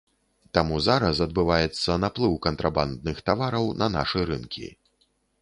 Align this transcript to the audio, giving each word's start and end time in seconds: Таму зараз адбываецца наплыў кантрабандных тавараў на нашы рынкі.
Таму 0.57 0.77
зараз 0.85 1.19
адбываецца 1.25 1.99
наплыў 2.05 2.33
кантрабандных 2.47 3.23
тавараў 3.29 3.69
на 3.83 3.91
нашы 3.99 4.27
рынкі. 4.33 4.67